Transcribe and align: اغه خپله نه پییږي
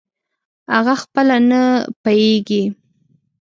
اغه 0.77 0.93
خپله 1.01 1.37
نه 1.49 1.61
پییږي 2.03 2.63